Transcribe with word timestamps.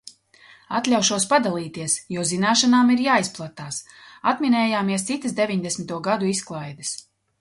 Atļaušos 0.77 1.25
padalīties, 1.33 1.97
jo 2.15 2.23
zināšanām 2.31 2.89
ir 2.95 3.03
jāizplatās. 3.09 3.77
Atminējāmies 4.33 5.07
citas 5.11 5.37
deviņdesmito 5.41 6.01
gadu 6.09 6.31
izklaides. 6.35 6.97